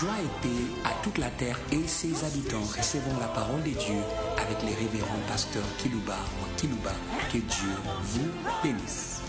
[0.00, 2.62] Joie et paix à toute la terre et ses habitants.
[2.62, 4.00] Recevons la parole de Dieu
[4.36, 6.90] avec les révérends pasteurs Kilouba ou Kilouba.
[7.30, 7.70] Que Dieu
[8.02, 8.28] vous
[8.60, 9.20] bénisse.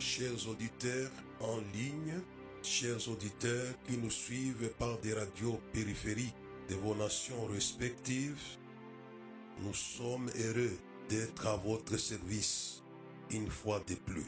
[0.00, 1.10] Chers auditeurs
[1.40, 2.20] en ligne,
[2.60, 6.34] chers auditeurs qui nous suivent par des radios périphériques
[6.70, 8.58] de vos nations respectives,
[9.60, 10.76] nous sommes heureux
[11.08, 12.83] d'être à votre service
[13.34, 14.26] une fois de plus.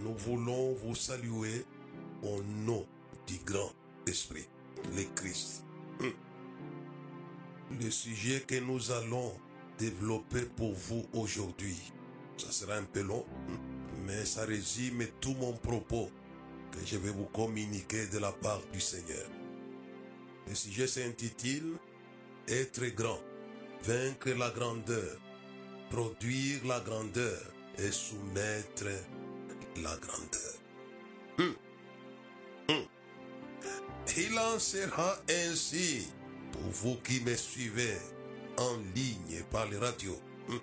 [0.00, 1.64] Nous voulons vous saluer
[2.22, 2.86] au nom
[3.26, 3.72] du grand
[4.06, 4.48] esprit,
[4.96, 5.64] le Christ.
[6.00, 6.12] Hum.
[7.80, 9.32] Le sujet que nous allons
[9.78, 11.92] développer pour vous aujourd'hui,
[12.36, 13.58] ça sera un peu long, hum,
[14.06, 16.10] mais ça résume tout mon propos
[16.72, 19.28] que je vais vous communiquer de la part du Seigneur.
[20.48, 21.76] Le sujet s'intitule
[22.48, 23.20] Être grand,
[23.82, 25.20] vaincre la grandeur,
[25.90, 28.86] produire la grandeur et soumettre
[29.76, 30.54] la grandeur.
[31.38, 31.54] Hum.
[32.68, 32.84] Hum.
[34.16, 36.08] Il en sera ainsi
[36.52, 37.96] pour vous qui me suivez
[38.56, 40.20] en ligne par les radios.
[40.48, 40.60] Hum.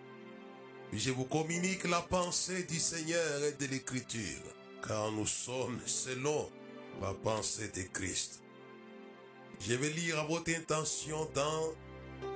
[0.94, 4.44] Je vous communique la pensée du Seigneur et de l'Écriture,
[4.86, 6.50] car nous sommes selon
[7.02, 8.42] la pensée de Christ.
[9.60, 11.74] Je vais lire à votre intention dans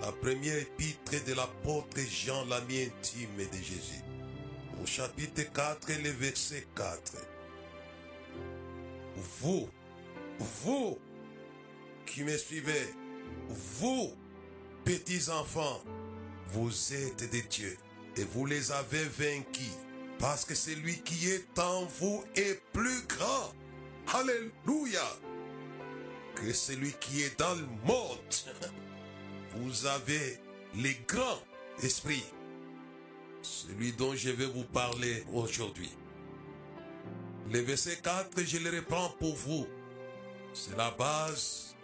[0.01, 4.03] la première épître de l'apôtre Jean, l'ami intime de Jésus,
[4.81, 7.15] au chapitre 4 et le verset 4.
[9.41, 9.69] Vous,
[10.39, 10.97] vous
[12.05, 12.93] qui me suivez,
[13.49, 14.13] vous,
[14.85, 15.81] petits enfants,
[16.47, 17.77] vous êtes des dieux
[18.17, 19.77] et vous les avez vaincus
[20.19, 23.53] parce que celui qui est en vous est plus grand.
[24.13, 25.07] Alléluia.
[26.35, 28.17] Que celui qui est dans le monde.
[29.55, 30.39] Vous avez
[30.75, 31.41] les grands
[31.83, 32.23] esprits.
[33.41, 35.89] Celui dont je vais vous parler aujourd'hui.
[37.51, 39.67] Le verset 4, je le reprends pour vous.
[40.53, 41.75] C'est la base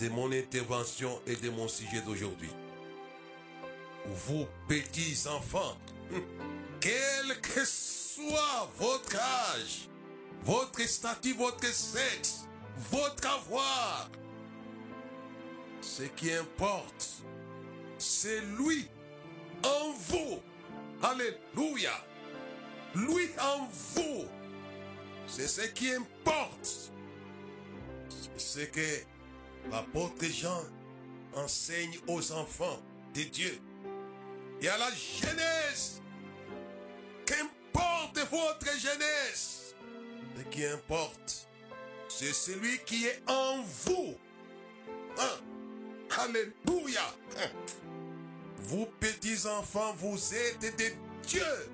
[0.00, 2.50] de mon intervention et de mon sujet d'aujourd'hui.
[4.06, 5.76] Vous, petits enfants,
[6.80, 9.88] quel que soit votre âge,
[10.42, 12.46] votre statut, votre sexe,
[12.90, 14.10] votre avoir,
[15.80, 17.22] ce qui importe,
[17.98, 18.88] c'est lui
[19.64, 20.40] en vous.
[21.02, 21.92] Alléluia.
[22.94, 24.24] Lui en vous.
[25.26, 26.92] C'est ce qui importe.
[28.36, 30.62] C'est ce que l'apôtre Jean
[31.34, 32.80] enseigne aux enfants
[33.14, 33.58] de Dieu.
[34.60, 36.00] Et à la jeunesse,
[37.26, 39.74] qu'importe votre jeunesse,
[40.36, 41.48] ce qui importe,
[42.08, 44.14] c'est celui qui est en vous.
[45.18, 45.40] Hein?
[46.18, 47.02] Alléluia.
[48.64, 50.96] Vous petits enfants, vous êtes des
[51.26, 51.70] dieux.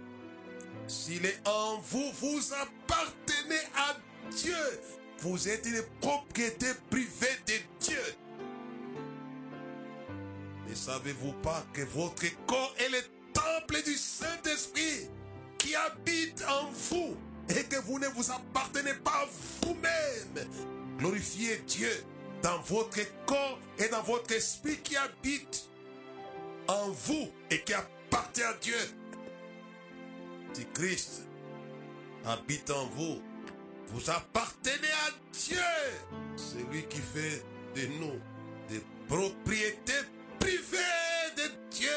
[0.86, 3.96] S'il est en vous, vous appartenez à
[4.30, 4.80] Dieu.
[5.20, 7.54] Vous êtes une propriété privée de
[7.84, 8.02] Dieu.
[10.68, 15.08] Ne savez-vous pas que votre corps est le temple du Saint-Esprit
[15.58, 17.16] qui habite en vous
[17.48, 19.26] et que vous ne vous appartenez pas à
[19.62, 20.48] vous-même?
[20.98, 21.92] Glorifiez Dieu
[22.42, 25.67] dans votre corps et dans votre esprit qui habite
[26.68, 28.78] en vous et qui appartient à Dieu.
[30.52, 31.22] Si Christ
[32.24, 33.22] habite en vous,
[33.88, 35.56] vous appartenez à Dieu.
[36.36, 37.42] C'est lui qui fait
[37.74, 38.20] de nous
[38.68, 40.04] des propriétés
[40.38, 41.88] privées de Dieu.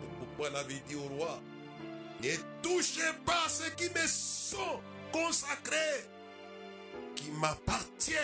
[0.00, 1.40] C'est pourquoi il avait dit au roi,
[2.22, 2.30] ne
[2.62, 4.80] touchez pas ceux qui me sont
[5.12, 6.08] consacrés,
[7.14, 8.18] qui m'appartiennent,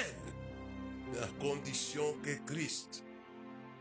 [1.22, 3.04] à condition que Christ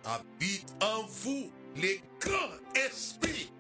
[0.10, 3.52] habite en vous les grands esprits.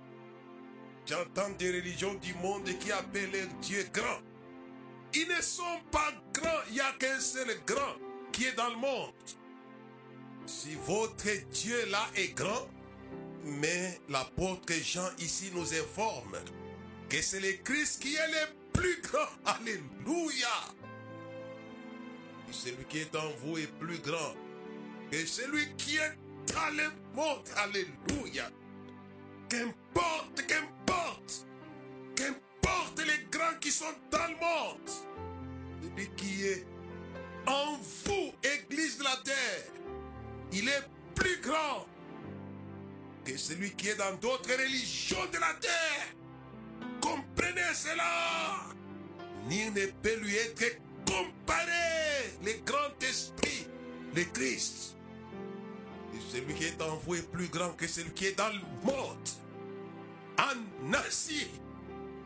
[1.05, 4.21] J'entends des religions du monde qui appellent Dieu grand.
[5.13, 7.95] Ils ne sont pas grands, il n'y a qu'un seul grand
[8.31, 9.13] qui est dans le monde.
[10.45, 12.67] Si votre Dieu là est grand,
[13.43, 16.37] mais l'apôtre Jean ici nous informe
[17.07, 19.27] que c'est le Christ qui est le plus grand.
[19.45, 20.47] Alléluia.
[22.51, 24.35] Celui qui est en vous est plus grand
[25.11, 26.17] que celui qui est
[27.15, 27.43] monde.
[27.57, 28.49] Alléluia.
[29.49, 31.47] Qu'importe, qu'importe,
[32.15, 34.89] qu'importe les grands qui sont dans le monde,
[35.81, 36.65] celui qui est
[37.47, 39.63] en vous, Église de la terre,
[40.51, 40.83] il est
[41.15, 41.87] plus grand
[43.25, 46.15] que celui qui est dans d'autres religions de la terre.
[47.01, 48.65] Comprenez cela.
[49.47, 52.37] Ni ne peut lui être comparé.
[52.43, 53.67] Le grand esprit,
[54.15, 54.98] le Christ.
[56.13, 58.59] Et celui qui est en vous est plus grand que celui qui est dans le
[58.83, 59.29] monde.
[60.39, 61.47] en Asie,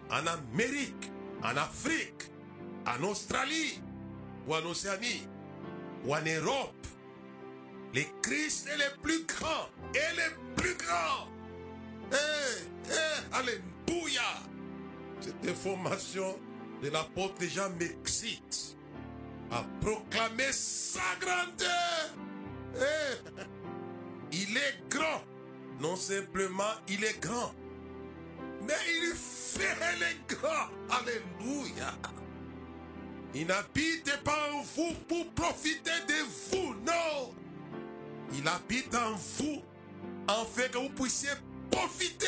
[0.09, 1.11] en Amérique,
[1.43, 2.31] en Afrique,
[2.85, 3.81] en Australie,
[4.47, 5.27] ou en Océanie,
[6.05, 6.87] ou en Europe,
[7.93, 11.27] les Christ est le plus grand et le plus grand.
[12.11, 12.15] Eh,
[12.89, 14.21] eh, alléluia.
[15.19, 16.37] Cette information
[16.81, 18.75] de l'apôtre Jean m'excite
[19.51, 22.13] à proclamer sa grandeur.
[22.75, 23.41] Eh,
[24.33, 25.23] il est grand.
[25.79, 27.53] Non simplement il est grand,
[28.61, 30.69] mais il fait les grands.
[30.89, 31.93] Alléluia.
[33.35, 37.33] Il n'habite pas en vous pour profiter de vous, non.
[38.33, 39.61] Il habite en vous
[40.27, 41.29] afin que vous puissiez
[41.71, 42.25] profiter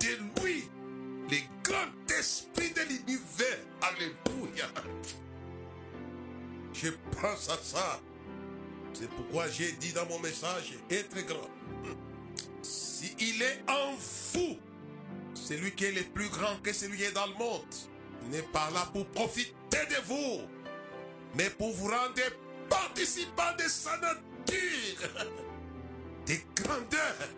[0.00, 0.64] de lui,
[1.28, 3.58] le grand esprit de l'univers.
[3.82, 4.66] Alléluia.
[6.72, 6.88] Je
[7.20, 8.00] pense à ça.
[8.94, 11.50] C'est pourquoi j'ai dit dans mon message, être grand.
[12.62, 13.94] Si il est en
[14.34, 14.56] vous,
[15.34, 17.74] celui qui est le plus grand que celui qui est dans le monde,
[18.30, 20.42] n'est pas là pour profiter de vous,
[21.34, 22.20] mais pour vous rendre
[22.68, 25.26] participants de sa nature,
[26.26, 27.28] des grandeurs.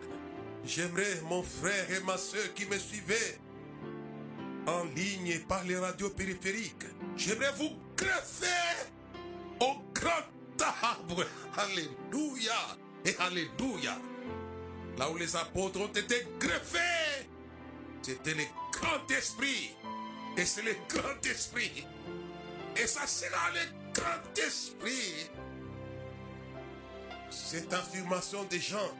[0.65, 3.39] J'aimerais mon frère et ma soeur qui me suivaient
[4.67, 6.85] en ligne et par les radios périphériques.
[7.15, 8.89] J'aimerais vous greffer
[9.59, 10.34] au grand
[11.57, 13.97] Alléluia et Alléluia.
[14.97, 17.27] Là où les apôtres ont été greffés,
[18.01, 19.75] c'était le grand esprit.
[20.37, 21.85] Et c'est le grand esprit.
[22.77, 25.29] Et ça sera le grand esprit.
[27.29, 28.91] Cette affirmation des gens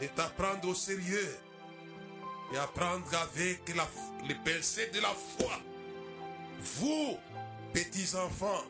[0.00, 1.36] est à prendre au sérieux
[2.52, 3.72] et à prendre avec
[4.26, 5.60] les pensées de la foi.
[6.60, 7.16] Vous,
[7.72, 8.64] petits enfants,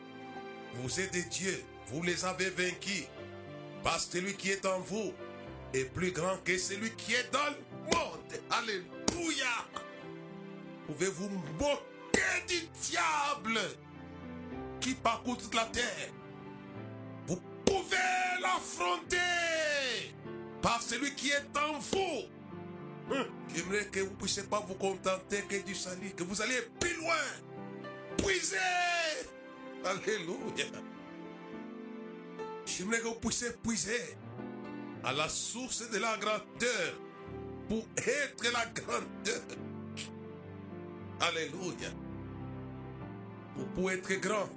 [0.75, 3.05] vous êtes des dieux, vous les avez vaincus.
[3.83, 5.13] Parce que celui qui est en vous
[5.73, 8.41] est plus grand que celui qui est dans le monde.
[8.51, 9.47] Alléluia.
[10.87, 11.29] Pouvez-vous
[11.59, 13.61] moquer du diable
[14.81, 16.11] qui parcourt toute la terre?
[17.27, 17.97] Vous pouvez
[18.43, 19.17] l'affronter
[20.61, 22.29] par celui qui est en vous.
[23.13, 26.95] Hum, J'aimerais que vous puissiez pas vous contenter que du salut, que vous allez plus
[26.97, 27.15] loin.
[28.19, 28.57] Puisez.
[29.85, 30.67] Alléluia.
[32.77, 34.17] J'aimerais que vous puissiez puiser
[35.03, 36.95] à la source de la grandeur
[37.69, 39.43] pour être la grandeur.
[41.21, 41.91] Alléluia.
[43.57, 44.49] Vous pouvez être grand,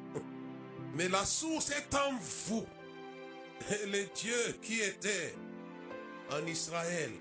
[0.96, 2.14] mais la source est en
[2.48, 2.66] vous.
[3.70, 5.36] Et le Dieu qui était
[6.32, 7.12] en Israël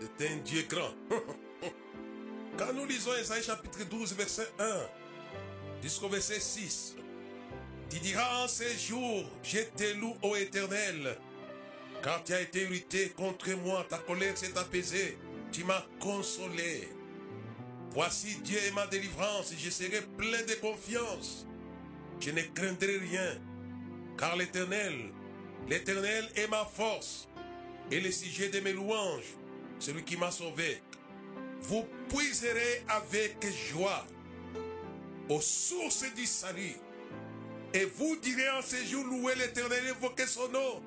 [0.00, 0.94] est un Dieu grand.
[2.58, 6.96] Quand nous lisons Isaïe chapitre 12, verset 1 jusqu'au verset 6,
[7.90, 11.16] tu diras en ces jours, je te loue, ô éternel,
[12.02, 15.18] car tu as été irrité contre moi, ta colère s'est apaisée,
[15.52, 16.88] tu m'as consolé.
[17.90, 21.46] Voici Dieu est ma délivrance, je serai plein de confiance.
[22.20, 23.40] Je ne craindrai rien,
[24.18, 25.12] car l'Éternel,
[25.68, 27.28] l'Éternel est ma force
[27.90, 29.36] et le sujet de mes louanges,
[29.78, 30.82] celui qui m'a sauvé.
[31.60, 34.06] Vous puiserez avec joie
[35.28, 36.76] aux sources du salut.
[37.76, 40.82] Et vous direz en ces jours, louez l'Éternel, évoquez son nom.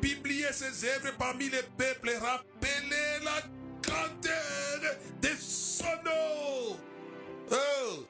[0.00, 3.42] Publiez ses œuvres parmi les peuples, rappelez la
[3.82, 6.76] grandeur de son nom.
[7.50, 8.06] Oh.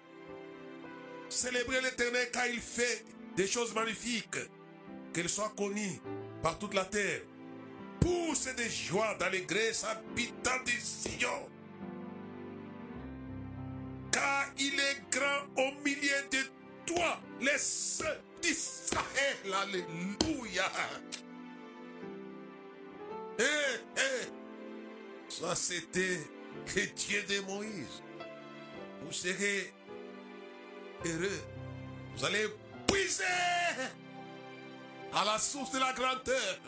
[1.31, 3.07] Célébrez l'Éternel car il fait
[3.37, 4.37] des choses magnifiques.
[5.15, 5.99] Qu'elles soient connues
[6.43, 7.23] par toute la terre.
[8.01, 11.49] Pousse de joie, d'allégresse, habitant des Sion.
[14.13, 16.60] Car il est grand au milieu de
[16.95, 18.05] toi, les saints
[18.43, 19.55] d'Israël.
[19.63, 20.65] Alléluia.
[23.39, 23.43] Eh,
[23.97, 25.31] eh.
[25.31, 26.21] Ça, c'était
[26.77, 28.03] le Dieu de Moïse.
[29.03, 29.73] Vous serez
[31.05, 31.43] heureux.
[32.17, 32.47] Vous allez
[32.87, 33.25] puiser
[35.15, 36.61] à la source de la grandeur.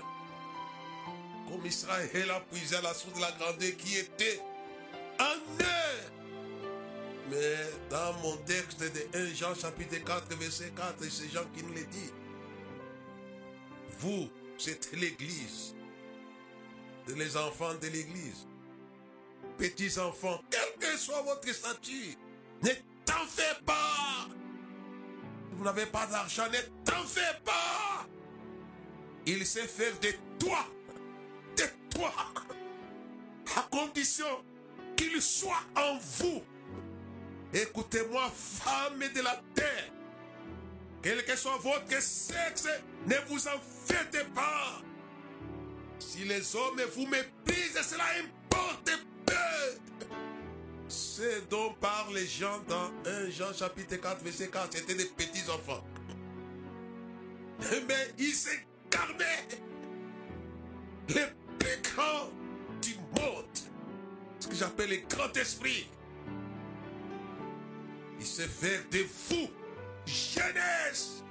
[1.49, 4.41] Comme Israël a puisé à la source de la grandeur qui était
[5.19, 5.72] en eux.
[7.33, 7.57] Mais
[7.89, 11.85] dans mon texte de 1 Jean chapitre 4 verset 4, c'est Jean qui nous le
[11.85, 12.12] dit.
[14.01, 15.75] Vous, c'est l'église.
[17.09, 18.47] Les enfants de l'église.
[19.57, 22.19] Petits enfants, quel que soit votre statut,
[22.62, 22.71] ne
[23.07, 24.29] t'en fais pas.
[25.53, 28.07] Vous n'avez pas d'argent, ne t'en fais pas.
[29.25, 30.67] Il sait faire de toi,
[31.57, 31.65] de
[31.97, 32.12] toi,
[33.57, 34.45] à condition
[34.97, 36.43] qu'il soit en vous.
[37.53, 39.93] Écoutez-moi, femmes de la terre,
[41.03, 42.69] quel que soit votre sexe,
[43.07, 44.81] ne vous en faites pas.
[45.99, 48.91] Si les hommes vous méprisent, cela importe
[49.27, 50.15] peu.
[50.89, 55.51] Ce dont parlent les gens dans 1 Jean chapitre 4, verset 4, c'était des petits
[55.51, 55.85] enfants.
[57.87, 59.49] Mais ils s'incarnaient
[61.09, 61.27] les
[61.59, 62.31] plus grands
[62.81, 63.45] du monde.
[64.41, 65.89] Ce que j'appelle les grands esprits.
[68.23, 69.49] Il se fait de vous,
[70.07, 71.25] jeunesse,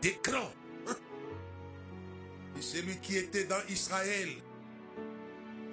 [0.00, 0.50] des grands.
[2.56, 4.30] Et celui qui était dans Israël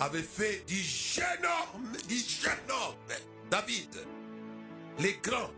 [0.02, 3.16] avait fait du jeune homme, du jeune homme,
[3.50, 4.06] David,
[5.00, 5.52] les grands,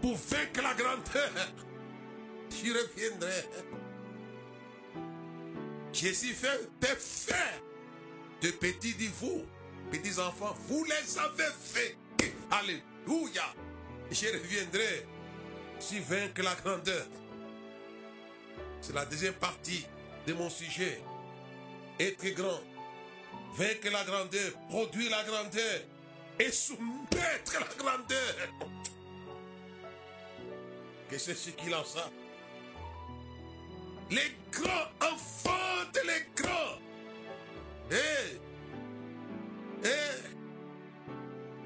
[0.00, 1.52] pour vaincre la grandeur.
[2.48, 3.44] J'y reviendrai.
[5.92, 7.62] Jésus fait des faits
[8.40, 9.44] de petits de vous,
[9.90, 10.56] petits enfants.
[10.66, 11.99] Vous les avez faits.
[12.50, 13.44] Alléluia.
[14.10, 15.06] Je reviendrai
[15.78, 17.06] sur vaincre la grandeur.
[18.80, 19.86] C'est la deuxième partie
[20.26, 21.00] de mon sujet.
[21.98, 22.60] Être grand,
[23.54, 25.80] vaincre la grandeur, produire la grandeur
[26.38, 28.34] et soumettre la grandeur.
[31.08, 31.98] Que c'est ce qu'il en sait.
[34.10, 36.78] Les grands enfants de les grands.
[37.92, 38.38] Hé,
[39.84, 40.39] hé,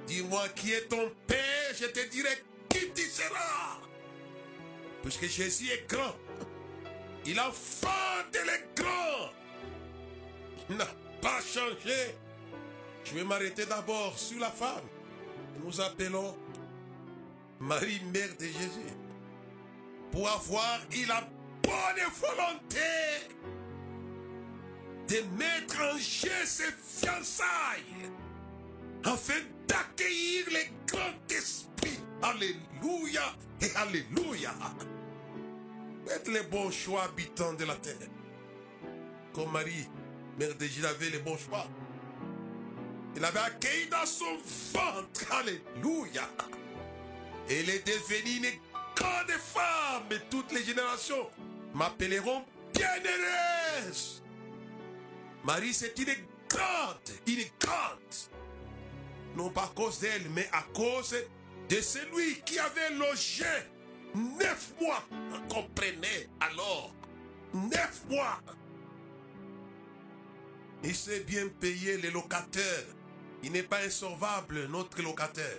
[0.07, 3.81] dis-moi qui est ton père, je te dirai qui tu seras.
[5.03, 6.15] Puisque Jésus est grand.
[7.27, 9.31] Il a de les grands.
[10.69, 10.87] Il n'a
[11.21, 12.15] pas changé.
[13.05, 14.85] Je vais m'arrêter d'abord sur la femme.
[15.63, 16.37] Nous appelons
[17.61, 18.95] Marie, mère de Jésus.
[20.11, 21.27] Pour avoir eu la
[21.63, 22.79] bonne volonté
[25.09, 28.11] de mettre en jeu ses fiançailles
[29.05, 31.99] afin d'accueillir les grands esprits.
[32.23, 33.23] Alléluia
[33.61, 34.55] et Alléluia.
[36.07, 38.09] Faites les bons choix, habitants de la terre.
[39.33, 39.89] Comme Marie,
[40.39, 41.67] mère de Jésus, avait les bons choix.
[43.17, 44.37] Il avait accueilli dans son
[44.73, 45.33] ventre.
[45.33, 46.29] Alléluia.
[47.49, 48.61] Elle est devenue une
[48.97, 50.05] grande femme.
[50.11, 51.31] Et toutes les générations
[51.75, 52.45] m'appelleront
[52.75, 54.23] bienheureuse.
[55.45, 56.15] Marie, c'est une
[56.49, 56.97] grande,
[57.27, 58.44] une grande.
[59.37, 61.17] Non pas à cause d'elle, mais à cause
[61.69, 63.45] de celui qui avait logé
[64.15, 65.03] Neuf mois,
[65.49, 66.95] comprenez alors.
[67.53, 68.41] Neuf mois.
[70.85, 72.85] Il sait bien payer les locataires.
[73.43, 75.59] Il n'est pas insolvable, notre locataire.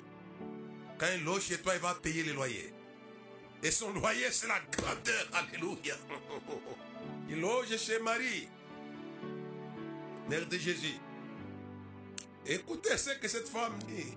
[0.97, 2.73] Quand il loge chez toi, il va payer les loyers.
[3.61, 5.27] Et son loyer, c'est la grandeur.
[5.33, 5.95] Alléluia.
[7.29, 8.47] Il loge chez Marie,
[10.29, 10.99] mère de Jésus.
[12.47, 14.13] Écoutez ce que cette femme dit.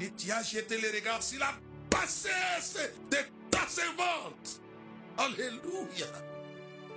[0.00, 1.52] Il t'y a jeté les regards sur la
[1.90, 2.78] bassesse
[3.10, 3.16] de
[3.50, 4.60] ta servante.
[5.18, 6.06] Alléluia.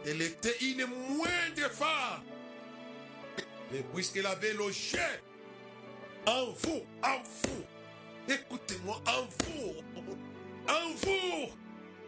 [0.05, 2.23] Elle était une moindre femme.
[3.71, 4.99] Mais puisqu'elle avait logé
[6.27, 7.63] en vous, en vous,
[8.29, 9.73] écoutez-moi, en vous,
[10.69, 11.51] en vous,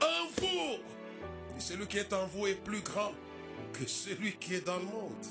[0.02, 1.58] en vous.
[1.58, 3.14] Et celui qui est en vous est plus grand
[3.74, 5.26] que celui qui est dans le monde.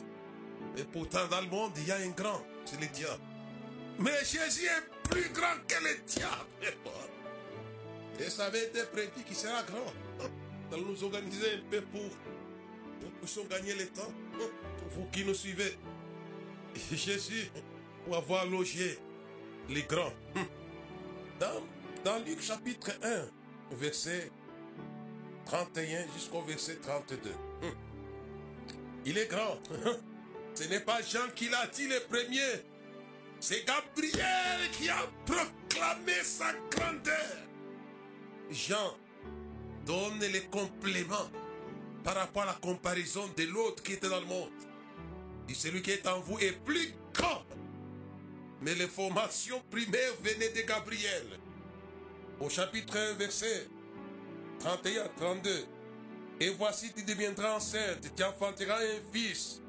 [0.76, 3.22] Et pourtant, dans le monde, il y a un grand, c'est le diable.
[3.98, 6.76] Mais Jésus est plus grand que le diable.
[8.18, 10.28] Et ça avait été prédit qu'il sera grand.
[10.70, 14.12] Nous nous organiser un peu pour nous puissions gagner le temps.
[14.78, 15.78] Pour vous qui nous suivez.
[16.92, 17.50] Jésus,
[18.04, 18.98] pour avoir logé
[19.68, 20.12] les grands.
[21.40, 21.62] Dans,
[22.04, 24.30] dans Luc chapitre 1, verset
[25.46, 27.18] 31 jusqu'au verset 32.
[29.06, 29.58] Il est grand.
[30.54, 32.62] Ce n'est pas Jean qui l'a dit le premier.
[33.40, 37.36] C'est Gabriel qui a proclamé sa grandeur.
[38.50, 38.96] Jean
[39.84, 41.30] donne les compléments
[42.04, 44.50] par rapport à la comparaison de l'autre qui était dans le monde.
[45.48, 47.42] Et celui qui est en vous est plus grand.
[48.62, 51.40] Mais les formations primaires venaient de Gabriel.
[52.40, 53.68] Au chapitre 1, verset
[54.60, 55.66] 31, 32.
[56.40, 59.60] Et voici, tu deviendras enceinte, tu enfanteras un fils.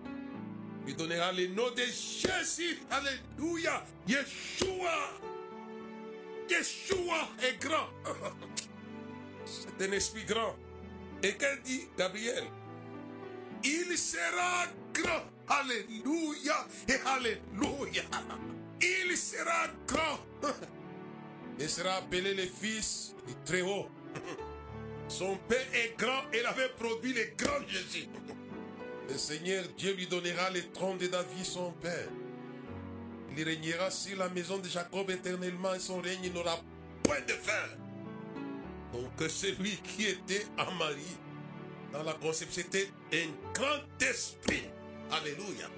[0.86, 2.80] Tu donneras le nom de Jésus.
[2.92, 3.84] Alléluia.
[4.08, 5.12] Yeshua.
[6.50, 7.89] Yeshua est grand.
[9.46, 10.56] C'est un esprit grand.
[11.24, 12.44] Et qu'elle dit, Gabriel,
[13.63, 15.24] il sera grand.
[15.48, 18.04] Alléluia et Alléluia.
[18.82, 20.20] Il sera grand.
[21.60, 23.88] Il sera appelé le fils du Très-Haut.
[25.08, 28.08] Son père est grand il avait produit le grand Jésus.
[29.09, 32.09] Le Seigneur Dieu lui donnera le trône de David, son père.
[33.38, 36.59] Il régnera sur la maison de Jacob éternellement et son règne n'aura
[37.03, 37.51] point de fin.
[38.93, 41.17] Donc celui qui était en Marie,
[41.91, 44.63] dans la conception, c'était un grand esprit.
[45.12, 45.69] Alléluia.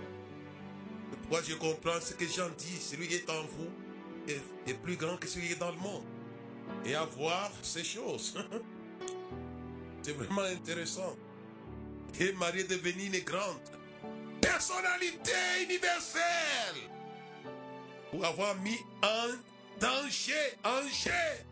[1.30, 2.78] Moi, je comprends ce que Jean dit.
[2.80, 3.70] Celui qui est en vous
[4.28, 6.04] est, est plus grand que celui qui est dans le monde.
[6.86, 8.38] Et à voir ces choses.
[10.02, 11.18] C'est vraiment intéressant.
[12.20, 13.60] Et Marie est devenue une grande
[14.42, 15.32] personnalité
[15.64, 16.82] universelle
[18.12, 19.28] pour avoir mis en
[19.80, 20.34] danger,
[20.64, 21.46] en jeu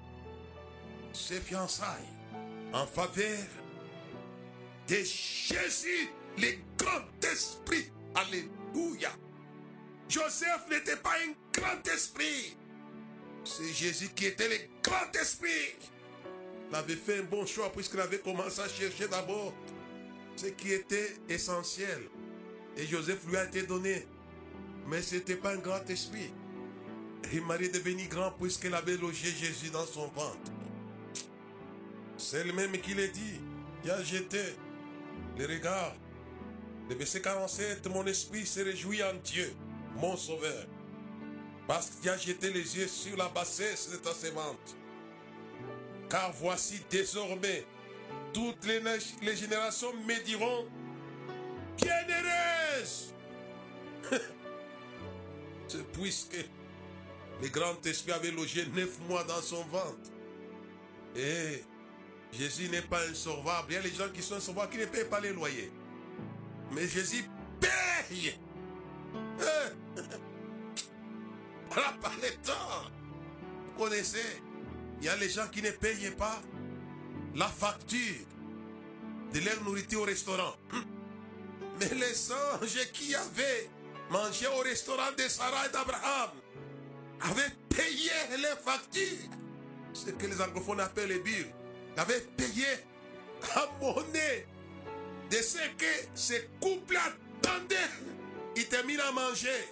[1.14, 2.10] ses fiançailles
[2.74, 3.38] en faveur
[4.88, 7.90] de Jésus, le grand esprit.
[8.14, 9.12] Alléluia.
[10.08, 12.58] Joseph n'était pas un grand esprit.
[13.44, 15.76] C'est Jésus qui était le grand esprit.
[16.70, 19.54] Il avait fait un bon choix puisqu'il avait commencé à chercher d'abord
[20.36, 22.02] ce qui était essentiel.
[22.78, 24.08] Et Joseph lui a été donné.
[24.88, 26.32] Mais ce n'était pas un grand esprit.
[27.32, 30.52] Et Marie est devenue grand puisqu'elle avait logé Jésus dans son ventre.
[32.18, 33.40] C'est le même qui l'a dit.
[33.84, 34.42] Il a jeté
[35.38, 35.96] le regard.
[36.90, 39.52] Le verset 47, mon esprit se réjouit en Dieu,
[39.96, 40.68] mon sauveur.
[41.68, 44.78] Parce qu'il a jeté les yeux sur la bassesse de ta sémence.
[46.10, 47.66] Car voici désormais,
[48.36, 48.82] toutes les,
[49.22, 50.68] les générations me diront,
[51.78, 53.14] bienheureuse.
[55.70, 56.46] C'est puisque
[57.42, 60.12] le grand esprit avait logé neuf mois dans son ventre.
[61.16, 61.64] Et
[62.34, 63.68] Jésus n'est pas insauvable.
[63.70, 65.72] Il y a les gens qui sont insauvables qui ne payent pas les loyers.
[66.72, 67.24] Mais Jésus
[67.62, 68.38] paye.
[69.40, 69.72] Hein?
[71.70, 72.92] Voilà par le temps.
[73.66, 74.42] Vous connaissez,
[75.00, 76.42] il y a les gens qui ne payent pas
[77.36, 78.26] la facture
[79.34, 80.56] de leur nourriture au restaurant.
[81.80, 83.70] Mais les anges qui avaient
[84.10, 86.30] mangé au restaurant de Sarah et d'Abraham
[87.22, 89.30] avaient payé les factures.
[89.94, 91.52] Ce que les anglophones appellent les billes.
[91.98, 92.66] Avaient payé
[93.56, 94.46] à monnaie
[95.30, 97.76] de ce que ce couple attendait.
[98.56, 99.70] Il termine à manger.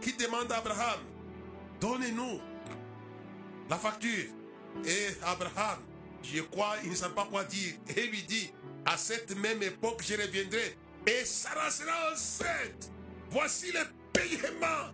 [0.00, 0.98] Qui demande à Abraham,
[1.80, 2.40] donnez-nous
[3.70, 4.30] la facture.
[4.84, 5.78] Et Abraham,
[6.22, 7.74] je crois, il ne sait pas quoi dire.
[7.96, 8.52] Et lui dit,
[8.86, 10.76] à cette même époque, je reviendrai.
[11.06, 12.90] Et Sarah sera enceinte.
[13.30, 13.80] Voici le
[14.12, 14.92] paiement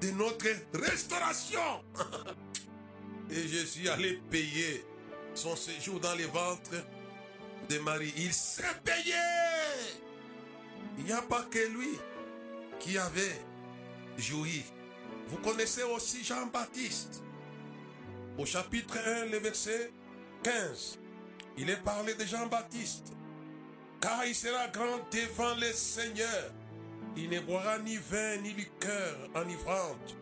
[0.00, 1.84] de notre restauration.
[3.30, 4.84] Et je suis allé payer
[5.34, 6.84] son séjour dans les ventres
[7.68, 8.12] de Marie.
[8.16, 9.14] Il s'est payé.
[10.98, 11.98] Il n'y a pas que lui
[12.80, 13.40] qui avait
[14.18, 14.64] joui.
[15.28, 17.22] Vous connaissez aussi Jean-Baptiste.
[18.36, 19.92] Au chapitre 1, le verset
[20.42, 20.98] 15,
[21.58, 23.12] il est parlé de Jean-Baptiste.
[24.00, 26.52] Car il sera grand devant le Seigneur.
[27.16, 30.16] Il ne boira ni vin ni liqueur enivrante.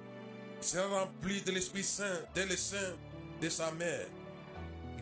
[0.60, 2.96] Il sera rempli de l'Esprit Saint dès le sein
[3.40, 4.08] de sa mère.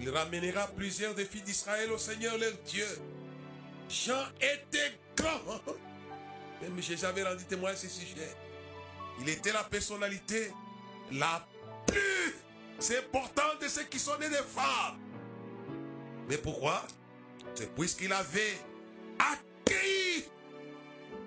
[0.00, 2.87] Il ramènera plusieurs des filles d'Israël au Seigneur leur Dieu.
[3.88, 5.62] Jean était grand.
[6.61, 8.37] Même Jésus avait rendu témoin à ce sujet.
[9.20, 10.50] Il était la personnalité
[11.12, 11.46] la
[11.87, 14.98] plus importante de ceux qui sont nés des femmes.
[16.29, 16.87] Mais pourquoi?
[17.55, 18.59] C'est puisqu'il avait
[19.19, 20.25] accueilli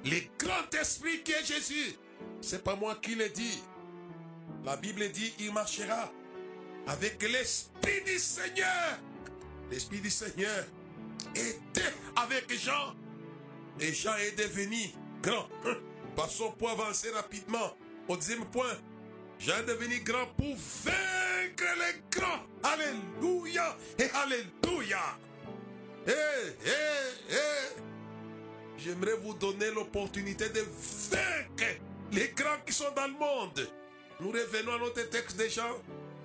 [0.05, 1.95] le grand esprit qui est Jésus.
[2.41, 3.63] C'est pas moi qui le dis.
[4.65, 6.11] La Bible dit il marchera
[6.87, 8.99] avec l'esprit du Seigneur.
[9.71, 10.65] L'esprit du Seigneur
[11.35, 12.95] était avec Jean.
[13.79, 14.89] Et Jean est devenu
[15.21, 15.47] grand.
[16.15, 17.75] Passons pour avancer rapidement
[18.07, 18.77] au deuxième point.
[19.39, 22.43] Jean est devenu grand pour vaincre les grands.
[24.29, 25.17] Alléluia
[26.07, 27.81] eh.
[28.77, 31.79] J'aimerais vous donner l'opportunité de vaincre
[32.11, 33.67] les grands qui sont dans le monde.
[34.19, 35.81] Nous revenons à notre texte de Jean,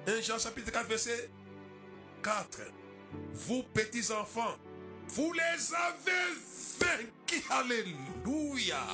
[0.07, 1.31] 1 Jean chapitre 4, verset
[2.23, 2.61] 4.
[3.33, 4.57] Vous petits enfants,
[5.09, 6.35] vous les avez
[6.79, 7.51] vaincus.
[7.51, 8.85] Alléluia.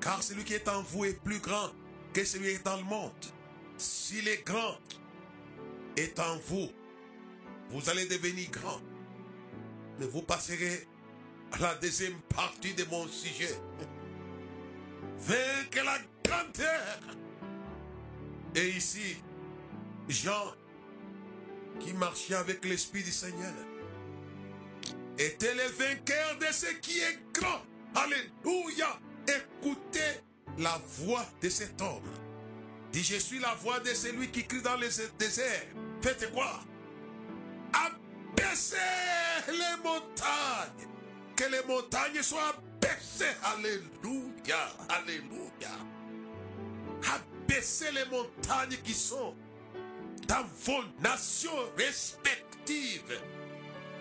[0.00, 1.70] Car celui qui est en vous est plus grand
[2.12, 3.12] que celui qui est dans le monde.
[3.78, 4.78] S'il est grand
[5.96, 6.70] est en vous,
[7.70, 8.80] vous allez devenir grand.
[9.98, 10.86] Mais vous passerez
[11.52, 13.58] à la deuxième partie de mon sujet.
[15.18, 16.98] Vaincre la grandeur?
[18.54, 19.16] Et ici,
[20.08, 20.54] Jean,
[21.80, 23.52] qui marchait avec l'Esprit du Seigneur,
[25.18, 27.62] était le vainqueur de ce qui est grand.
[27.94, 28.98] Alléluia.
[29.26, 30.20] Écoutez
[30.58, 32.02] la voix de cet homme.
[32.92, 35.66] Dit, je suis la voix de celui qui crie dans le désert.
[36.00, 36.60] Faites quoi?
[37.72, 38.76] Abaissez
[39.48, 40.88] les montagnes.
[41.36, 43.36] Que les montagnes soient abaissées.
[43.44, 44.56] Alléluia.
[44.88, 45.70] Alléluia.
[47.14, 49.34] Abaissez les montagnes qui sont
[50.28, 53.20] dans vos nations respectives.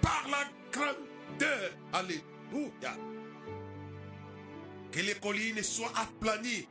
[0.01, 1.71] Par la grandeur.
[1.93, 2.95] Alléluia.
[4.91, 6.67] Que les collines soient aplanies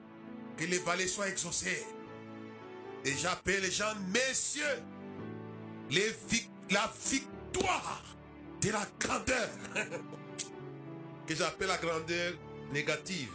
[0.56, 1.84] Que les vallées soient exaucées.
[3.04, 4.82] Et j'appelle les gens, messieurs,
[5.90, 6.10] les
[6.70, 8.02] la victoire
[8.60, 9.48] de la grandeur.
[11.26, 12.34] que j'appelle la grandeur
[12.72, 13.32] négative.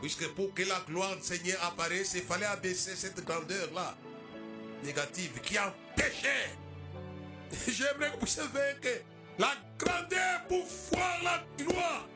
[0.00, 3.96] Puisque pour que la gloire du Seigneur apparaisse, il fallait abaisser cette grandeur-là,
[4.82, 6.56] négative, qui empêchait.
[7.68, 9.02] J'aimerais que vous sachiez que
[9.38, 12.08] la grandeur pour voir la gloire.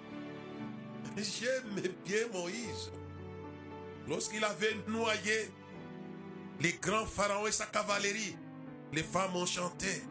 [1.16, 2.90] J'aime bien Moïse.
[4.08, 5.50] Lorsqu'il avait noyé
[6.60, 8.36] les grands pharaons et sa cavalerie,
[8.92, 10.02] les femmes ont chanté.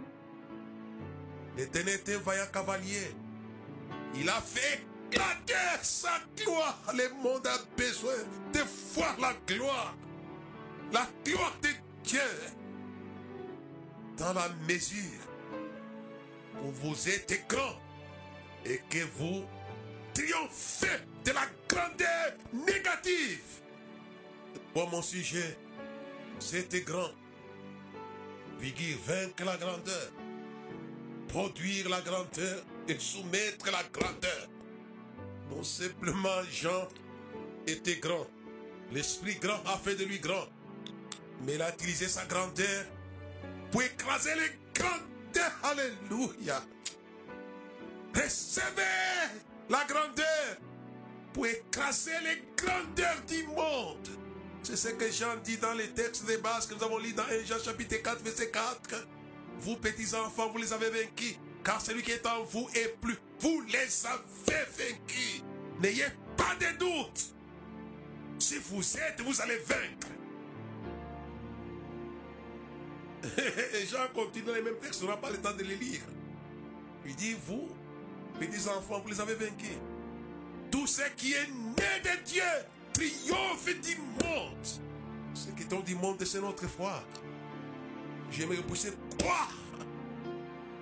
[1.58, 3.16] L'éternel était vaillant cavalier.
[4.16, 6.82] Il a fait éclater sa gloire.
[6.94, 8.14] Le monde a besoin
[8.54, 8.60] de
[8.94, 9.96] voir la gloire.
[10.92, 11.70] La gloire de
[12.04, 12.20] Dieu.
[14.18, 15.22] Dans la mesure
[16.64, 17.80] où vous êtes grand
[18.66, 19.44] et que vous
[20.14, 23.42] triomphez de la grandeur négative.
[24.74, 25.58] Pour mon sujet,
[26.40, 27.12] c'était grand.
[28.60, 30.12] Viguer, vaincre la grandeur.
[31.34, 34.48] Produire la grandeur et soumettre la grandeur.
[35.50, 36.88] Non simplement Jean
[37.66, 38.28] était grand.
[38.92, 40.48] L'esprit grand a fait de lui grand.
[41.42, 42.86] Mais il a utilisé sa grandeur
[43.72, 45.60] pour écraser les grandeurs.
[45.64, 46.62] Alléluia.
[48.14, 49.42] Recevez
[49.72, 50.58] la grandeur
[51.34, 54.08] pour écraser les grandeurs du monde.
[54.62, 57.24] C'est ce que Jean dit dans les textes des bases que nous avons lus dans
[57.24, 59.08] 1 Jean chapitre 4, verset 4.
[59.60, 63.18] Vous, petits enfants, vous les avez vaincus, car celui qui est en vous est plus.
[63.40, 65.44] Vous les avez vaincus.
[65.82, 66.06] N'ayez
[66.38, 67.34] pas de doute.
[68.40, 70.08] Si vous êtes, vous allez vaincre.
[73.74, 76.02] Et Jean continue dans les mêmes textes, on n'a pas le temps de les lire.
[77.06, 77.70] Il dit, vous,
[78.40, 79.78] petits enfants, vous les avez vaincus.
[80.72, 82.44] Tout ce qui est né de Dieu
[82.94, 84.66] triomphe du monde.
[85.34, 87.04] Ce qui est du monde, c'est notre foi.
[88.34, 89.52] J'aimerais pousser croire.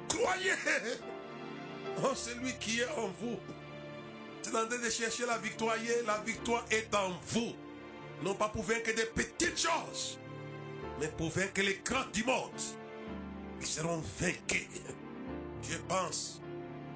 [0.07, 0.51] Croyez
[2.03, 3.37] en celui qui est en vous.
[4.41, 5.75] C'est en train de chercher la victoire.
[6.05, 7.53] La victoire est en vous.
[8.23, 10.19] Non pas pour vaincre des petites choses,
[10.99, 12.51] mais pour vaincre les grands du monde.
[13.59, 14.67] Ils seront vaincus.
[15.63, 16.41] Je pense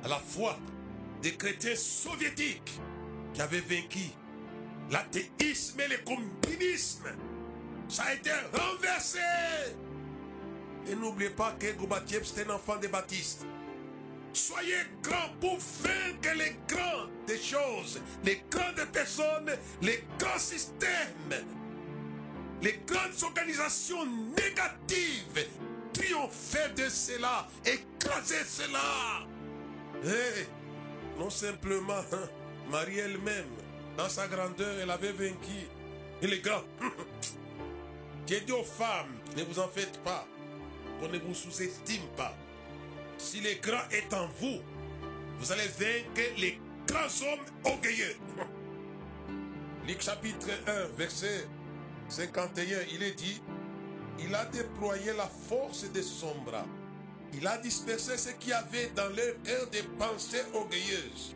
[0.04, 0.58] à la foi
[1.22, 2.80] des chrétiens soviétiques
[3.34, 4.12] qui avaient vaincu
[4.90, 7.10] l'athéisme et le communisme.
[7.88, 9.20] Ça a été renversé.
[10.88, 13.46] Et n'oubliez pas que Gorbatchev c'était un enfant de Baptiste.
[14.34, 21.46] Soyez grands pour vaincre les grands des choses, les grandes personnes, les grands systèmes,
[22.62, 25.48] les grandes organisations négatives.
[25.94, 29.26] Triompher de cela, écraser cela.
[30.04, 30.46] Et
[31.18, 32.30] non simplement hein,
[32.70, 33.46] Marie elle-même,
[33.98, 35.70] dans sa grandeur, elle avait vaincu.
[36.22, 36.64] Et les grands,
[38.28, 40.28] j'ai dit aux femmes, ne vous en faites pas,
[41.00, 42.36] qu'on ne vous sous-estime pas.
[43.18, 44.60] Si les grands est en vous,
[45.40, 48.16] vous allez vaincre les grands hommes orgueilleux.
[49.88, 51.48] Luc chapitre 1, verset
[52.10, 53.42] 51, il est dit,
[54.20, 56.66] il a déployé la force de son bras.
[57.34, 61.36] Il a dispersé ce qui avait dans leur cœur des pensées orgueilleuses.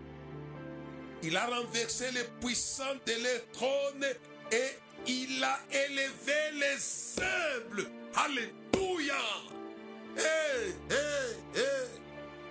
[1.24, 4.06] Il a renversé les puissants de leur trône
[4.52, 7.90] et il a élevé les humbles.
[8.16, 9.49] Alléluia.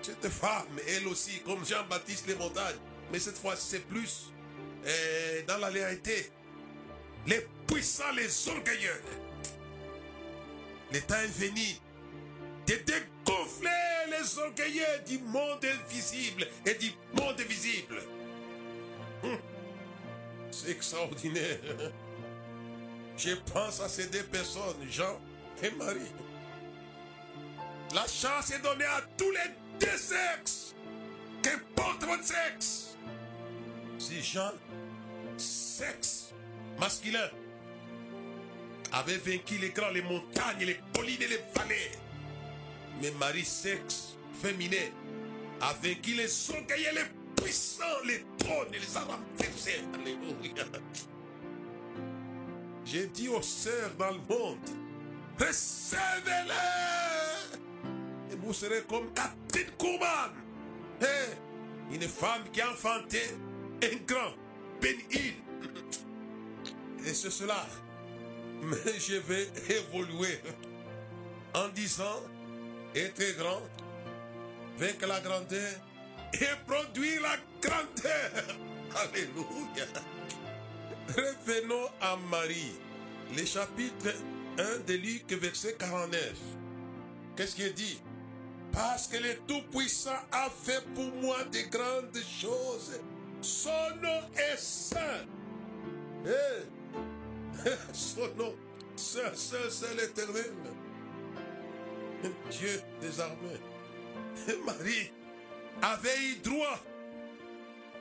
[0.03, 2.79] Cette femme, elle aussi, comme Jean-Baptiste les montagnes,
[3.13, 4.33] mais cette fois c'est plus
[4.85, 6.31] eh, dans la réalité.
[7.27, 9.03] Les puissants, les orgueilleux.
[10.93, 11.77] Le temps est venu
[12.67, 13.71] de dégonfler
[14.09, 18.03] les orgueilleux du monde invisible et du monde visible.
[19.23, 19.39] Hum.
[20.51, 21.59] C'est extraordinaire.
[23.17, 25.21] Je pense à ces deux personnes, Jean
[25.63, 26.01] et Marie.
[27.95, 30.75] La chance est donnée à tous les deux sexes.
[31.43, 32.97] Qu'importe votre sexe.
[33.99, 34.53] Si Jean,
[35.37, 36.35] sexe
[36.79, 37.29] masculin,
[38.93, 41.93] avait vaincu les grands, les montagnes, les collines et les vallées.
[43.01, 44.91] Mais Marie, sexe féminin,
[45.61, 49.81] a vaincu les orgueils et les puissants, les trônes et les renversés.
[49.95, 50.65] Alléluia.
[52.85, 54.59] J'ai dit aux sœurs dans le monde,
[55.39, 57.18] recevez-les.
[58.49, 60.33] Et vous serez comme Catherine Kuhlman.
[61.93, 63.21] une femme qui a enfanté
[63.83, 64.33] un grand
[64.81, 65.35] béni.
[67.05, 67.67] Et c'est cela.
[68.63, 70.41] Mais je vais évoluer
[71.55, 72.23] en disant
[72.95, 73.61] être grand,
[74.79, 75.73] vaincre la grandeur
[76.33, 78.57] et produire la grandeur.
[78.97, 79.85] Alléluia.
[81.09, 82.73] Revenons à Marie.
[83.37, 84.15] Le chapitre
[84.59, 86.33] 1 de Luc, verset 49.
[87.37, 88.01] Qu'est-ce qu'il dit?
[88.79, 93.01] Parce que le Tout-Puissant a fait pour moi de grandes choses.
[93.41, 95.27] Son nom est saint.
[96.25, 98.55] Eh, Son nom,
[98.95, 100.53] saint, saint, saint l'éternel.
[102.51, 103.61] Dieu des armées.
[104.65, 105.11] Marie
[105.83, 106.79] avait eu droit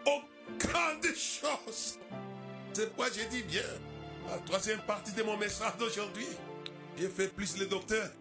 [0.06, 0.22] aux
[0.60, 1.98] grandes choses.
[2.74, 3.64] C'est pourquoi j'ai dit bien,
[4.30, 6.28] la troisième partie de mon message d'aujourd'hui,
[7.00, 8.12] j'ai fait plus le docteur,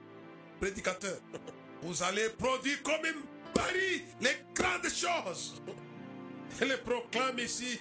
[0.58, 1.18] prédicateur.
[1.86, 3.22] Vous allez produire comme une
[3.54, 5.62] Marie les grandes choses.
[6.60, 7.80] Elle les proclame ici,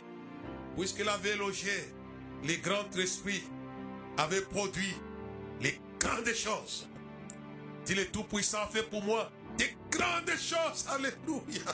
[0.78, 1.72] puisqu'elle avait logé,
[2.44, 3.44] les grands esprits
[4.18, 4.94] avaient produit
[5.60, 6.88] les grandes choses.
[7.86, 10.86] Dit le Tout-Puissant fait pour moi des grandes choses.
[10.88, 11.72] Alléluia.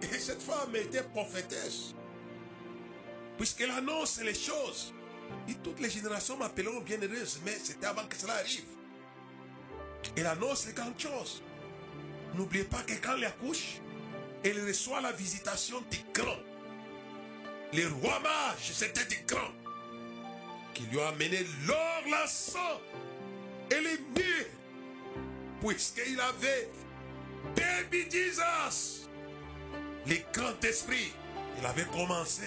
[0.00, 1.94] Et cette femme était prophétesse.
[3.36, 4.94] Puisqu'elle annonce les choses.
[5.50, 8.77] Et toutes les générations m'appelleront bienheureuse, mais c'était avant que cela arrive.
[10.16, 11.42] Elle annonce les grandes choses.
[12.34, 13.80] N'oubliez pas que quand elle accouche,
[14.44, 16.42] elle reçoit la visitation des grands.
[17.72, 19.52] Les rois mages, c'était des grands.
[20.74, 22.80] Qui lui ont amené l'or, l'encens
[23.70, 24.46] et les murs.
[25.60, 26.70] Puisqu'il avait
[27.56, 29.08] Baby Jesus,
[30.06, 31.12] les grands esprits,
[31.58, 32.46] il avait commencé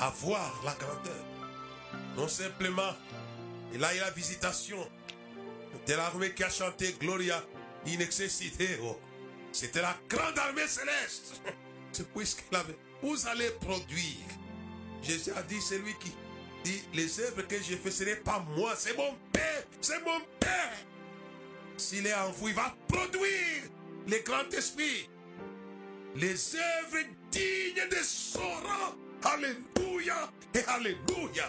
[0.00, 1.24] à voir la grandeur.
[2.16, 2.94] Non simplement,
[3.72, 4.78] il a la visitation
[5.86, 7.44] de l'armée qui a chanté Gloria
[7.86, 7.98] in.
[9.52, 11.40] C'était la grande armée céleste.
[11.92, 12.06] C'est
[12.54, 12.76] avait.
[13.02, 14.26] Vous allez produire.
[15.02, 16.12] Jésus a dit, c'est lui qui
[16.64, 20.20] dit, les œuvres que j'ai fait, ce n'est pas moi, c'est mon Père, c'est mon
[20.40, 20.76] Père.
[21.76, 23.62] S'il est en vous, il va produire
[24.06, 25.08] les grands esprits,
[26.16, 28.94] les œuvres dignes de son rang.
[29.22, 31.48] Alléluia et Alléluia.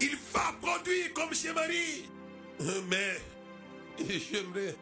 [0.00, 2.08] Il va produire comme chez Marie.
[2.60, 3.16] Mais
[3.98, 4.74] j'aimerais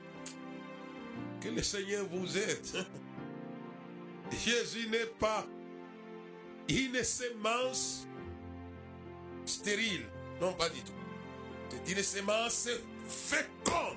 [1.40, 2.86] que le Seigneur vous aide.
[4.30, 5.46] Jésus n'est pas
[6.68, 8.06] une sémence
[9.44, 10.06] stérile.
[10.40, 10.92] Non, pas du tout.
[11.70, 12.68] C'est une sémence
[13.08, 13.96] féconde.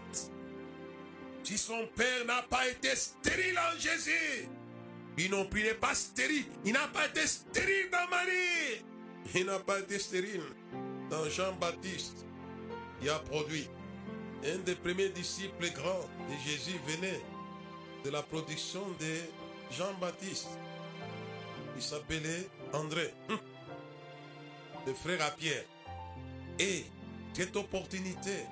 [1.43, 4.47] Si son père n'a pas été stérile en Jésus,
[5.17, 6.45] il n'est pas stérile.
[6.65, 8.83] Il n'a pas été stérile dans Marie.
[9.33, 10.41] Il n'a pas été stérile
[11.09, 12.25] dans Jean-Baptiste.
[13.01, 13.69] Il a produit.
[14.43, 17.21] Un des premiers disciples grands de Jésus venait
[18.03, 20.49] de la production de Jean-Baptiste.
[21.75, 23.37] Il s'appelait André, hum.
[24.85, 25.65] le frère à Pierre.
[26.59, 26.85] Et
[27.33, 28.45] cette opportunité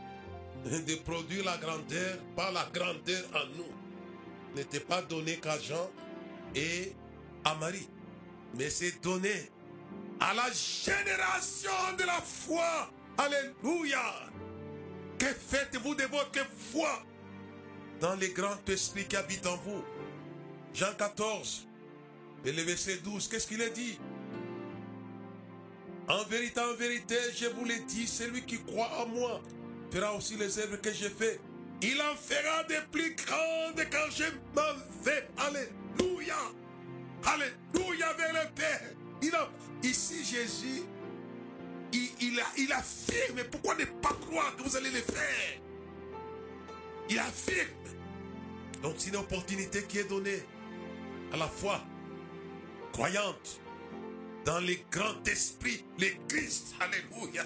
[0.66, 5.90] de produire la grandeur par la grandeur en nous n'était pas donnée qu'à Jean
[6.56, 6.94] et
[7.46, 7.88] à Marie,
[8.56, 9.52] mais c'est donné
[10.20, 12.90] à la génération de la foi.
[13.18, 14.33] Alléluia.
[15.24, 17.02] Que faites-vous de votre foi?
[18.02, 19.82] Dans les grands esprits qui habitent en vous
[20.74, 21.66] Jean 14,
[22.44, 23.98] et le verset 12, qu'est-ce qu'il a dit?
[26.10, 29.42] En vérité, en vérité, je vous l'ai dit, celui qui croit en moi
[29.94, 31.40] fera aussi les œuvres que j'ai fait.
[31.82, 35.30] Il en fera des plus grandes quand je m'en vais.
[35.38, 36.36] Alléluia.
[37.24, 38.90] Alléluia vers le Père.
[39.22, 39.50] Il a,
[39.84, 40.84] ici, Jésus,
[41.94, 43.44] il, il, il affirme.
[43.52, 45.62] Pourquoi ne pas croire que vous allez le faire?
[47.10, 47.70] Il affirme.
[48.82, 50.44] Donc, c'est une opportunité qui est donnée
[51.32, 51.82] à la foi
[52.92, 53.62] croyante
[54.46, 56.76] dans les grands esprits, les Christ.
[56.80, 57.46] Alléluia.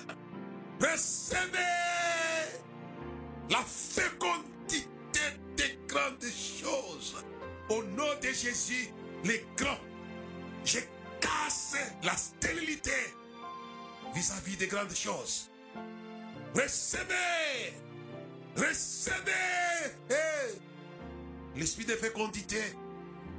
[0.80, 1.58] Recevez
[3.50, 4.88] la fécondité
[5.56, 7.24] des grandes choses.
[7.70, 8.90] Au nom de Jésus,
[9.24, 9.80] les grands,
[10.64, 10.80] je
[11.20, 12.92] casse la stérilité
[14.14, 15.50] vis-à-vis des grandes choses.
[16.56, 17.74] Recevez,
[18.56, 19.34] recevez
[21.56, 22.62] l'esprit de fécondité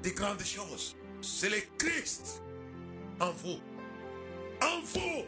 [0.02, 0.96] des grandes choses.
[1.20, 2.42] C'est le Christ
[3.20, 3.59] en vous.
[4.62, 5.24] En vous.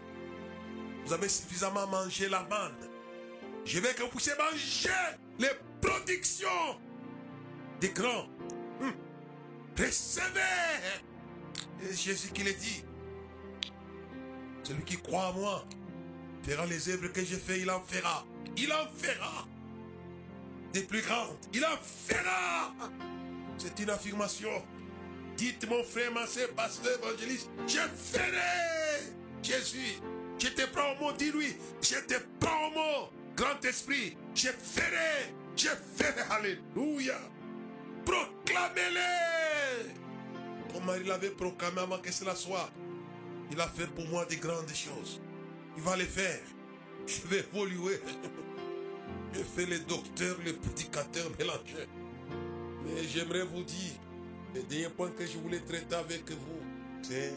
[1.05, 2.46] Vous avez suffisamment mangé la.
[3.64, 4.90] Je veux que vous puissiez manger
[5.38, 5.50] les
[5.81, 6.79] productions
[7.81, 8.29] des grands.
[8.81, 8.92] Hum.
[9.79, 10.40] Recevez.
[11.92, 12.85] Jésus qui le dit.
[14.62, 15.64] Celui qui croit en moi
[16.42, 18.25] fera les œuvres que j'ai fait, il en fera.
[18.57, 19.46] Il en fera.
[20.73, 21.37] Des plus grandes.
[21.53, 22.73] Il en fera.
[23.57, 24.62] C'est une affirmation.
[25.37, 29.14] Dites mon frère, ma soeur, pasteur, évangéliste, je ferai.
[29.42, 29.99] Jésus,
[30.38, 33.11] je te prends au mot, dis-lui, je te prends au mot.
[33.37, 36.23] Grand esprit, je ferai, je ferai.
[36.31, 37.18] Alléluia.
[38.05, 39.94] Proclamez-les.
[40.73, 42.70] Comme Marie l'avait proclamé avant que cela soit.
[43.50, 45.20] Il a fait pour moi des grandes choses.
[45.76, 46.40] Il va les faire.
[47.06, 48.00] Je vais évoluer.
[49.32, 51.88] Je fais les docteurs, les prédicateurs mélangés.
[52.84, 53.92] Mais j'aimerais vous dire,
[54.54, 56.60] le dernier point que je voulais traiter avec vous,
[57.02, 57.34] c'est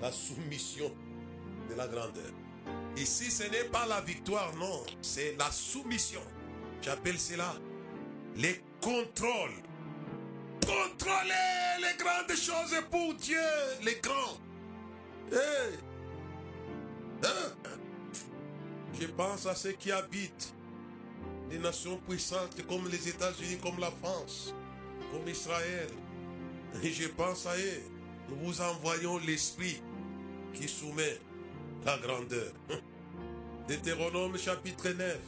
[0.00, 0.92] la soumission
[1.70, 2.32] de la grandeur.
[2.96, 6.20] Ici, ce n'est pas la victoire, non, c'est la soumission.
[6.82, 7.54] J'appelle cela
[8.36, 9.62] les contrôles.
[10.60, 13.38] Contrôler les grandes choses pour Dieu,
[13.84, 14.36] les grands.
[15.30, 15.78] Hey.
[17.24, 17.72] Hein?
[18.98, 20.54] Je pense à ceux qui habitent
[21.50, 24.54] des nations puissantes comme les États-Unis, comme la France,
[25.12, 25.88] comme Israël.
[26.82, 27.82] Et je pense à eux.
[28.28, 29.80] Nous vous envoyons l'esprit
[30.52, 31.18] qui soumet
[31.84, 32.52] la grandeur.
[33.68, 35.18] Deutéronome chapitre 9.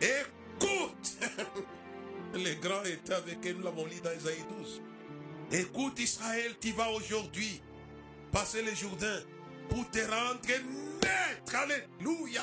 [0.00, 1.18] Écoute
[2.34, 4.82] Les grands étaient avec eux, nous l'avons lu dans Isaïe 12.
[5.52, 7.62] Écoute Israël, tu vas aujourd'hui
[8.34, 9.20] passer le Jourdain
[9.70, 10.40] pour te rendre
[11.02, 11.54] maître.
[11.54, 12.42] Alléluia.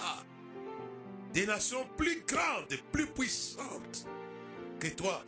[1.34, 4.08] Des nations plus grandes, plus puissantes
[4.80, 5.22] que toi.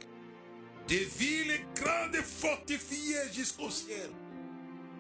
[0.88, 4.10] Des villes grandes et fortifiées jusqu'au ciel.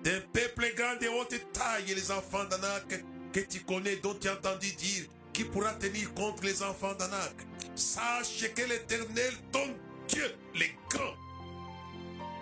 [0.03, 4.33] D'un peuple grand de haute taille, les enfants d'Anak que tu connais, dont tu as
[4.33, 7.35] entendu dire, qui pourra tenir contre les enfants d'Anak.
[7.73, 9.73] Sache que l'éternel, ton
[10.09, 11.15] Dieu, les grands,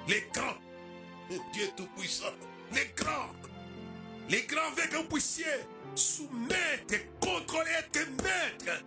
[0.07, 0.57] les grands,
[1.53, 2.33] Dieu tout-puissant,
[2.73, 3.33] les grands,
[4.29, 5.45] les grands veulent que vous puissiez
[5.95, 8.83] soumettre, contrôler, être maître,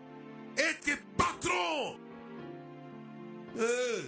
[0.56, 1.98] être patron.
[3.58, 4.02] Euh,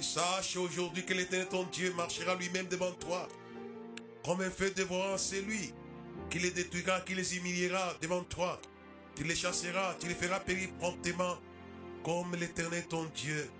[0.00, 3.28] sache aujourd'hui que l'éternel, ton Dieu, marchera lui-même devant toi.
[4.24, 5.72] Comme un feu dévorant, c'est lui
[6.30, 8.60] qui les détruira, qui les humiliera devant toi.
[9.14, 11.36] Tu les chasseras, tu les feras périr promptement,
[12.02, 13.50] comme l'éternel ton Dieu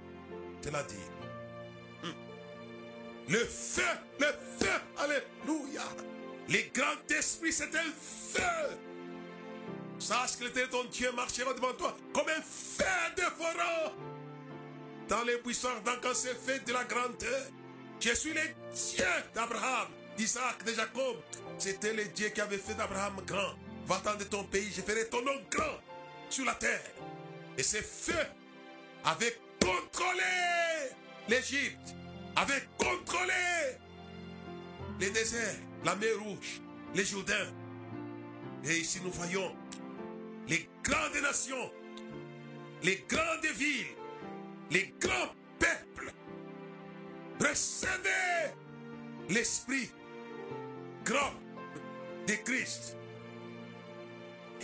[0.62, 1.11] te l'a dit.
[3.32, 3.82] Le feu,
[4.20, 4.68] le feu,
[4.98, 5.80] alléluia.
[6.48, 7.92] Les grands esprits, c'est un
[8.34, 8.76] feu.
[9.98, 12.84] Sache que l'éternel ton Dieu marchera devant toi comme un feu
[13.16, 13.94] dévorant.
[15.08, 17.46] Dans les buissons, dans quand c'est fait de la grandeur,
[18.00, 18.42] je suis le
[18.74, 21.16] Dieu d'Abraham, d'Isaac, de Jacob.
[21.56, 23.54] C'était le Dieu qui avait fait d'Abraham grand.
[23.86, 25.80] Va-t'en de ton pays, je ferai ton nom grand
[26.28, 26.82] sur la terre.
[27.56, 28.26] Et ce feu
[29.04, 30.92] avait contrôlé
[31.28, 31.94] l'Égypte,
[32.36, 33.78] avait contrôlé
[35.00, 36.60] les déserts, la mer Rouge,
[36.94, 37.52] les Jourdains.
[38.64, 39.54] Et ici nous voyons
[40.48, 41.70] les grandes nations,
[42.82, 43.96] les grandes villes,
[44.70, 46.12] les grands peuples.
[47.40, 48.54] Recevez
[49.28, 49.90] l'esprit
[51.04, 51.32] grand
[52.26, 52.96] de Christ.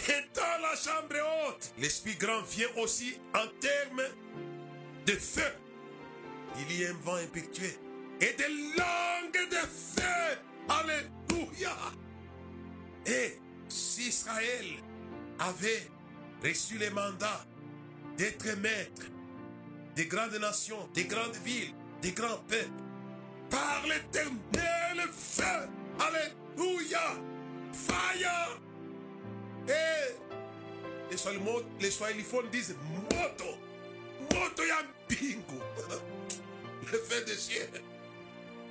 [0.08, 1.16] Et dans la chambre
[1.48, 4.02] haute, l'Esprit grand vient aussi en termes
[5.06, 5.52] de feu.
[6.56, 7.74] Il y a un vent impétueux
[8.20, 10.38] et des langues de feu.
[10.68, 11.76] Alléluia.
[13.06, 14.66] Et si Israël
[15.38, 15.88] avait
[16.42, 17.44] reçu le mandat
[18.16, 19.06] d'être maître
[19.94, 22.68] des grandes nations, des grandes villes, des grands peuples,
[23.50, 25.68] par l'éternel feu,
[26.00, 27.00] Alléluia,
[27.72, 28.60] fire,
[29.68, 30.28] et
[31.80, 32.76] les Swahiliphones disent
[33.10, 33.58] moto.
[34.32, 35.62] Moto ya bingo.
[36.92, 37.68] Le feu des cieux.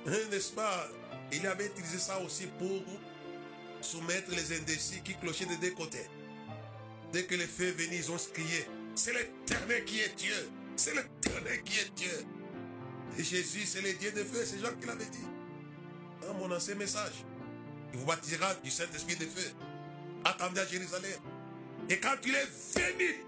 [0.06, 0.88] N'est-ce pas?
[1.32, 2.82] Il avait utilisé ça aussi pour
[3.80, 6.06] soumettre les indécis qui clochaient de deux côtés.
[7.12, 8.66] Dès que les feux venaient, ils ont crié.
[8.94, 10.50] C'est l'éternel qui est Dieu.
[10.76, 12.26] C'est l'éternel qui est Dieu.
[13.18, 14.44] Et Jésus, c'est le Dieu de feu.
[14.44, 15.26] C'est Jean qui l'avait dit.
[16.22, 17.24] Dans mon ancien message.
[17.92, 19.50] Il vous baptisera du Saint-Esprit de feu
[20.24, 21.20] attendait à Jérusalem.
[21.88, 23.24] Et quand il est venu,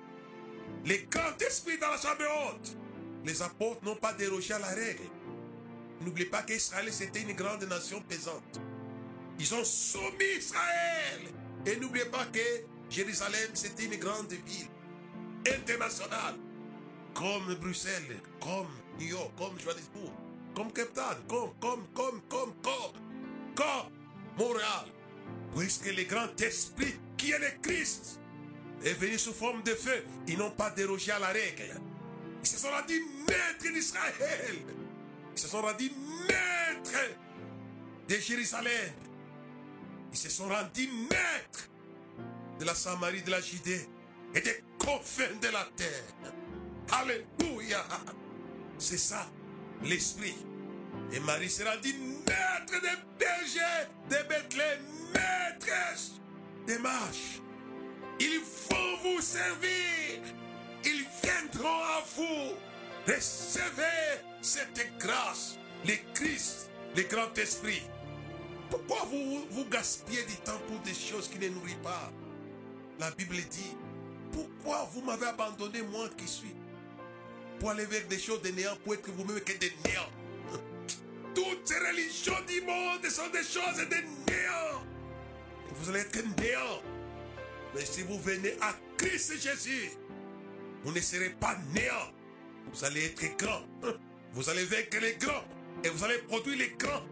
[0.85, 2.77] les grands esprits dans la chambre haute,
[3.25, 5.05] les apôtres n'ont pas dérogé à la règle.
[6.01, 8.61] N'oubliez pas qu'Israël, c'était une grande nation pesante.
[9.39, 11.21] Ils ont soumis Israël.
[11.67, 12.39] Et n'oubliez pas que
[12.89, 14.69] Jérusalem, c'était une grande ville
[15.47, 16.37] internationale.
[17.15, 18.69] Comme Bruxelles, comme
[18.99, 20.13] New York, comme Johannesburg,
[20.55, 23.91] comme Cape Town, comme, comme, comme, comme, comme, comme
[24.39, 24.87] Montréal.
[25.55, 28.21] Puisque le grand esprit qui est le Christ
[28.85, 31.81] est venu sous forme de feu, ils n'ont pas dérogé à la règle.
[32.43, 34.59] Ils se sont rendus maîtres d'Israël.
[35.35, 35.93] Ils se sont rendus
[36.29, 37.11] maîtres
[38.09, 38.93] de Jérusalem.
[40.13, 41.69] Ils se sont rendus maîtres
[42.59, 43.89] de la Samarie, de la Judée
[44.35, 46.33] et des confins de la terre.
[46.93, 47.85] Alléluia.
[48.79, 49.27] C'est ça,
[49.83, 50.37] l'esprit.
[51.13, 51.95] Et Marie se rendit
[52.27, 54.81] maître des bergers de Bethléem,
[55.13, 56.13] maîtresse
[56.67, 57.41] des marches.
[58.19, 60.40] Ils vont vous servir.
[60.85, 62.55] Ils viendront à vous.
[63.07, 67.83] Recevez cette grâce, le Christ, le grand esprit.
[68.71, 72.13] Pourquoi vous, vous gaspillez du temps pour des choses qui ne nourrissent pas?
[72.99, 73.77] La Bible dit,
[74.33, 76.55] pourquoi vous m'avez abandonné moi qui suis?
[77.59, 80.11] Pour aller vers des choses de néant, pour être vous-même que des néants.
[81.35, 84.85] Toutes ces religions du monde sont des choses de néant.
[85.75, 86.83] Vous allez être néant.
[87.75, 89.91] Mais si vous venez à Christ Jésus,
[90.83, 92.13] vous ne serez pas néant.
[92.73, 93.63] Vous allez être grand.
[94.33, 95.45] Vous allez vaincre les grands.
[95.85, 97.03] Et vous allez produire les grands.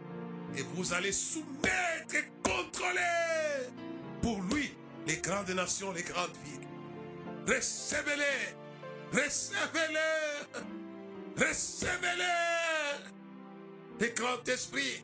[0.56, 3.68] Et vous allez soumettre et contrôler
[4.22, 4.72] pour lui
[5.06, 6.66] les grandes nations, les grandes villes.
[7.46, 8.54] Recevez-les.
[9.12, 10.64] Recevez-les.
[11.36, 12.24] Recevez-les.
[14.00, 15.02] Les grands esprits.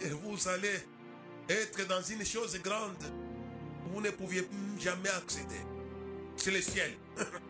[0.00, 0.80] Et vous allez
[1.48, 3.02] être dans une chose grande.
[3.92, 4.48] Vous ne pouviez
[4.78, 5.60] jamais accéder.
[6.36, 6.92] C'est le ciel.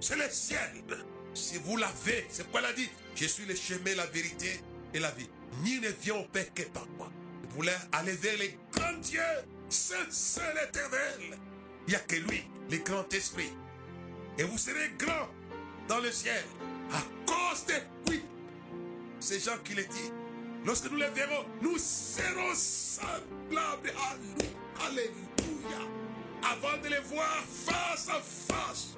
[0.00, 0.84] C'est le ciel.
[1.34, 4.60] Si vous l'avez, c'est quoi elle a dit Je suis le chemin, la vérité
[4.92, 5.28] et la vie.
[5.62, 7.10] Ni ne vient au Père que par moi.
[7.42, 9.20] Vous voulez aller vers les grands dieux,
[9.68, 11.38] c'est seul éternel.
[11.86, 13.52] Il n'y a que lui, le grand esprit.
[14.38, 15.28] Et vous serez grand
[15.88, 16.42] dans le ciel
[16.92, 18.22] à cause de lui.
[19.20, 20.10] C'est Jean qui le dit.
[20.64, 24.48] Lorsque nous les verrons, nous serons semblables à lui.
[24.86, 25.80] Alléluia.
[26.42, 28.96] Avant de les voir face à face,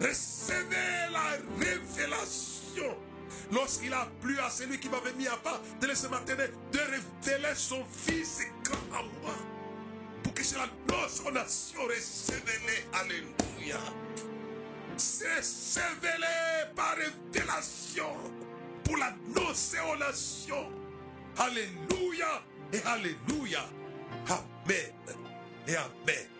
[0.00, 2.96] recevez la révélation.
[3.52, 7.54] Lorsqu'il a plu à celui qui m'avait mis à part de laisser matin de révéler
[7.54, 9.34] son fils grand à moi.
[10.22, 10.66] Pour que cela
[11.08, 12.86] son nation recevez-les.
[12.92, 13.78] Alléluia.
[14.94, 18.16] Recevez-les par révélation
[18.84, 19.14] pour la
[19.92, 20.70] aux nations.
[21.36, 22.42] Alléluia
[22.72, 23.64] et Alléluia.
[24.28, 24.92] Amen
[25.66, 26.39] et Amen.